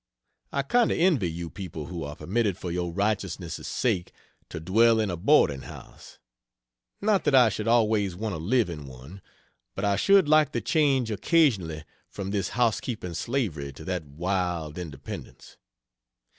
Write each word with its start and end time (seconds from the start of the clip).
I 0.51 0.63
kind 0.63 0.89
of 0.91 0.97
envy 0.97 1.29
you 1.31 1.51
people 1.51 1.85
who 1.85 2.03
are 2.03 2.15
permitted 2.15 2.57
for 2.57 2.71
your 2.71 2.91
righteousness' 2.91 3.67
sake 3.67 4.11
to 4.49 4.59
dwell 4.59 4.99
in 4.99 5.11
a 5.11 5.15
boarding 5.15 5.61
house; 5.61 6.17
not 7.01 7.23
that 7.25 7.35
I 7.35 7.49
should 7.49 7.67
always 7.67 8.15
want 8.15 8.33
to 8.33 8.39
live 8.39 8.67
in 8.67 8.87
one, 8.87 9.21
but 9.75 9.85
I 9.85 9.97
should 9.97 10.27
like 10.27 10.53
the 10.53 10.61
change 10.61 11.11
occasionally 11.11 11.83
from 12.09 12.31
this 12.31 12.49
housekeeping 12.57 13.13
slavery 13.13 13.71
to 13.73 13.83
that 13.85 14.05
wild 14.05 14.79
independence. 14.79 15.57